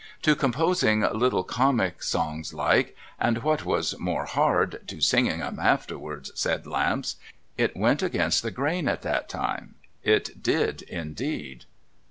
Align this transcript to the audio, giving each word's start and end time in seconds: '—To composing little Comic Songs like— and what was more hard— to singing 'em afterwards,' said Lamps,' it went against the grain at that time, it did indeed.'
'—To 0.23 0.35
composing 0.35 1.01
little 1.01 1.43
Comic 1.43 2.01
Songs 2.01 2.55
like— 2.55 2.95
and 3.19 3.43
what 3.43 3.65
was 3.65 3.99
more 3.99 4.25
hard— 4.25 4.79
to 4.87 4.99
singing 4.99 5.43
'em 5.43 5.59
afterwards,' 5.59 6.31
said 6.33 6.65
Lamps,' 6.65 7.17
it 7.59 7.77
went 7.77 8.01
against 8.01 8.41
the 8.41 8.49
grain 8.49 8.87
at 8.87 9.03
that 9.03 9.29
time, 9.29 9.75
it 10.01 10.41
did 10.41 10.81
indeed.' 10.81 11.65